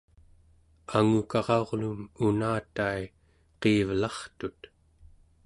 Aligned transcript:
angukara'urluum 0.99 2.01
unatai 2.27 3.01
qiivelartut 3.61 4.59